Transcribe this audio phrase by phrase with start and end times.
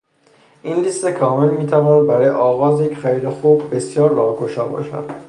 [0.63, 5.09] این لیست کامل می تواند برای آغاز یک خرید خوب، بسیار راهگشا باشد.